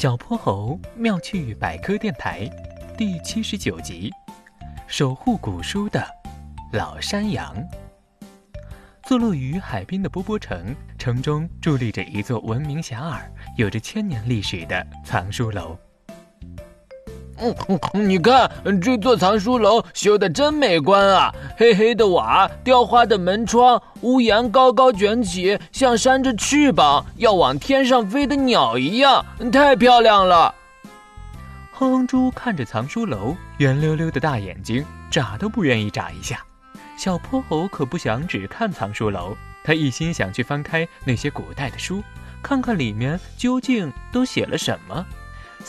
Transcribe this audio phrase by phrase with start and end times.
[0.00, 2.48] 小泼猴妙趣百科电台
[2.96, 4.12] 第七十九集：
[4.86, 6.06] 守护古书的
[6.72, 7.52] 老山羊。
[9.02, 13.22] 坐落于海滨的波波城，城中伫立着一座闻名遐迩、
[13.56, 15.76] 有着千年历史的藏书楼。
[17.40, 17.54] 嗯，
[18.08, 18.50] 你看
[18.80, 21.32] 这座藏书楼修的真美观啊！
[21.56, 30.54] 黑黑的瓦，雕花的门窗，屋檐高高卷起，像扇着翅膀要往天上飞的鸟一样，太漂亮了。
[31.72, 36.44] 哼哼猪看着藏书楼，圆溜溜的大眼睛眨都不愿意眨一下。
[36.96, 42.02] 小泼猴可不想只看藏书楼，他一心想去翻开那些古代的书，
[42.42, 45.06] 看看里面究竟都写了什么。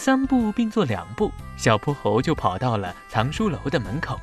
[0.01, 4.17] 三步并作两步，小泼猴就跑到了藏书楼的门口。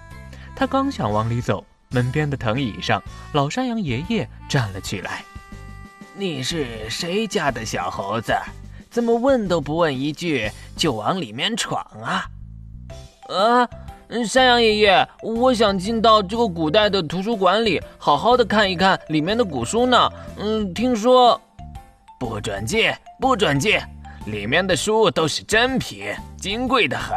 [0.57, 3.03] 他刚想往里走，门边的藤椅上，
[3.35, 5.23] 老山羊爷爷站了起来
[6.17, 8.33] ：“你是谁家的小猴子？
[8.89, 12.25] 怎么问都不问一句就往里面闯啊
[13.29, 13.69] ？”“啊，
[14.27, 20.11] 山羊爷爷，我想进到这个古代的图书馆里，好好的看一看里面的古书呢。
[20.39, 21.39] 嗯，听说
[22.19, 23.79] 不准进，不准进。”
[24.27, 27.17] 里面的书都是珍品，金贵的很，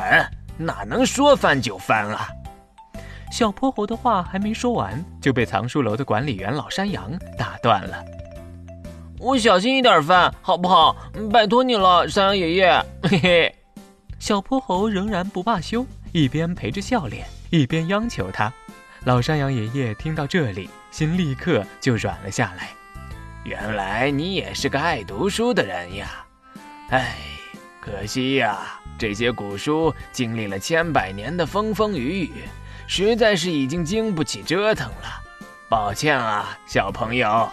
[0.58, 2.28] 哪能说翻就翻啊？
[3.32, 8.04] 小泼猴的话还没说完，就被藏书楼的管理员老山羊打断了。
[9.18, 10.96] 我小心一点翻，好不好？
[11.32, 12.86] 拜托你了，山羊爷爷。
[13.04, 13.56] 嘿嘿。
[14.20, 18.54] 小泼猴仍然不罢休，一边陪着笑脸，一边央求他。
[19.06, 22.70] 老山羊爷爷听到这里，心立刻就软了下来。
[23.46, 26.24] 原来你也是个爱读书的人呀。
[26.92, 27.16] 唉，
[27.80, 32.31] 可惜呀，这些古书经历了千百年的风风雨雨，
[32.88, 35.22] 实在是已经经不起折腾了。
[35.70, 37.48] 抱歉啊，小朋友。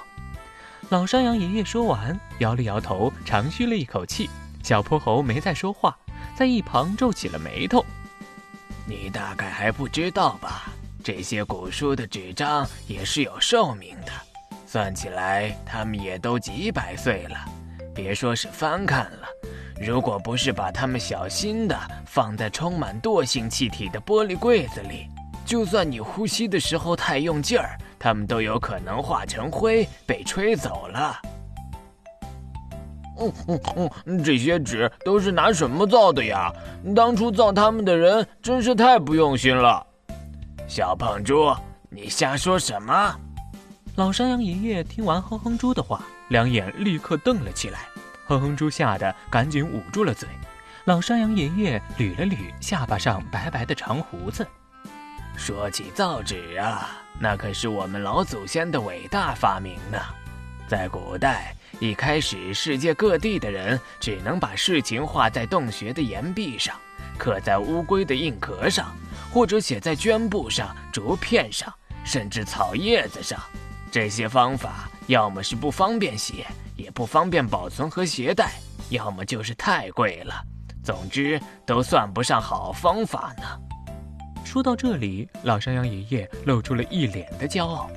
[0.89, 4.31] 老山羊爷爷说完，摇了摇头，长吁了一口气。
[4.62, 5.95] 小泼猴没再说话，
[6.34, 7.84] 在一旁皱起了眉头。
[8.87, 10.72] 你大概还不知道吧？
[11.05, 14.12] 这些古书的纸张也是有寿命的，
[14.66, 17.37] 算起来，他们也都几百岁了。
[17.94, 19.27] 别说是翻看了，
[19.78, 25.06] 如果不是把它们小心地放在充满惰性气体的玻璃柜子里，
[25.44, 31.20] 就算你呼吸的时候太用劲儿，它们都有可能化成灰被吹走了。
[33.19, 36.53] 嗯嗯嗯，这些纸都是拿什么造的呀？
[36.94, 39.86] 当初造它们的人真是太不用心了。
[40.66, 41.54] 小胖猪，
[41.91, 43.15] 你瞎说什么？
[43.94, 46.03] 老山羊爷爷听完哼哼猪的话。
[46.28, 47.86] 两眼立刻瞪了起来，
[48.26, 50.28] 哼哼猪吓得赶紧捂住了嘴。
[50.84, 54.47] 老山羊爷爷捋了捋下巴上白白的长胡子，
[55.37, 59.98] 说起造纸啊，那可是我们老祖先的伟大发明呢。
[60.69, 66.75] 在古代，一开始世界各地的人只能把事情画在洞穴的岩壁上，
[67.16, 68.94] 刻在乌龟的硬壳上，
[69.32, 71.72] 或者写在绢布上、竹片上，
[72.04, 73.41] 甚至草叶子上。
[73.91, 74.88] 这些方法。
[75.06, 76.44] 要么是不方便写，
[76.76, 78.53] 也不方便保存和携带，
[78.91, 80.34] 要么就是太贵了。
[80.84, 83.44] 总之，都算不上好方法呢。
[84.44, 87.91] 说到这里，老山羊爷爷露出了一脸的骄傲。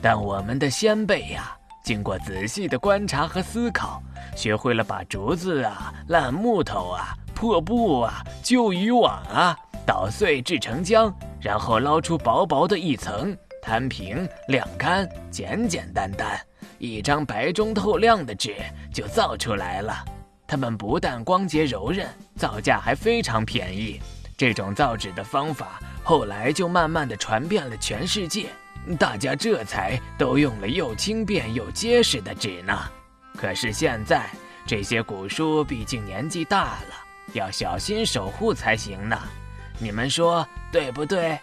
[0.00, 4.00] 但我们的先辈呀，经过仔细的观察和思考，
[4.36, 16.38] 学会了把竹子啊、烂木头啊、破布啊、旧渔网啊捣碎制成浆，然后捞出薄薄的一层，摊平、晾干，简简单单。
[16.78, 18.56] 一张白中透亮的纸
[18.92, 20.04] 就造出来了，
[20.46, 24.00] 它们不但光洁柔韧，造价还非常便宜。
[24.36, 28.50] 这种造纸的方法后来就慢慢的传遍了全世界，
[28.98, 32.78] 大家这才都用了又轻便又结实的纸呢。
[33.36, 34.28] 可是现在
[34.66, 36.94] 这些古书毕竟年纪大了，
[37.32, 39.18] 要小心守护才行呢。
[39.78, 41.38] 你们说对不对？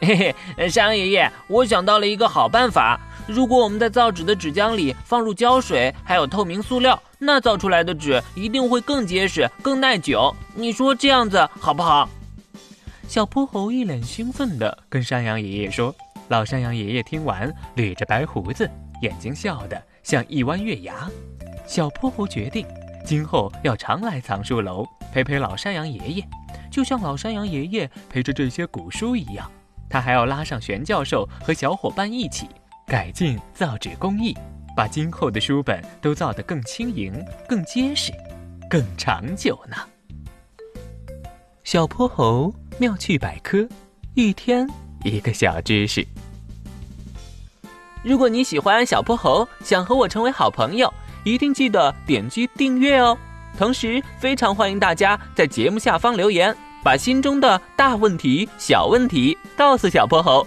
[0.00, 3.00] 嘿嘿，商爷爷，我想到了一个好办法。
[3.26, 10.34] 如果我们在造纸的纸浆里放入胶水，还有透明塑料，那造出来的纸一定会更结实、更耐久。
[10.54, 12.08] 你说这样子好不好？
[13.08, 15.94] 小泼猴一脸兴奋地跟山羊爷爷说。
[16.28, 18.70] 老山羊爷爷听完，捋着白胡子，
[19.02, 21.10] 眼睛笑得像一弯月牙。
[21.66, 22.66] 小泼猴决定，
[23.04, 26.24] 今后要常来藏书楼陪陪老山羊爷爷，
[26.70, 29.50] 就像老山羊爷爷陪着这些古书一样。
[29.90, 32.46] 他还要拉上玄教授和小伙伴一起。
[32.86, 34.36] 改进造纸工艺，
[34.76, 37.12] 把今后的书本都造得更轻盈、
[37.48, 38.12] 更结实、
[38.68, 39.76] 更长久呢。
[41.64, 43.66] 小泼猴妙趣百科，
[44.14, 44.68] 一天
[45.04, 46.06] 一个小知识。
[48.04, 50.92] 如果你喜欢小泼猴，想和我成为好朋友，
[51.24, 53.16] 一定记得点击订阅哦。
[53.56, 60.46] 同时，非常欢迎大家在节目下方留言，把心中的大问题、小问题告诉小泼猴，